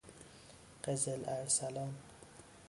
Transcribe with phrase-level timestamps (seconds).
[0.83, 1.93] قزل ارسلان